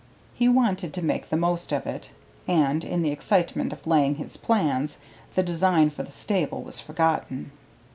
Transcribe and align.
He 0.33 0.49
wanted 0.49 0.93
to 0.95 1.05
make 1.05 1.29
the 1.29 1.37
most 1.37 1.71
of 1.71 1.85
it, 1.85 2.09
and, 2.47 2.83
in 2.83 3.03
the 3.03 3.11
excitement 3.11 3.71
of 3.71 3.85
laying 3.85 4.15
his 4.15 4.35
plans, 4.35 4.97
the 5.35 5.43
design 5.43 5.91
for 5.91 6.01
the 6.01 6.11
stable 6.11 6.63
was 6.63 6.79
forgotten. 6.79 7.51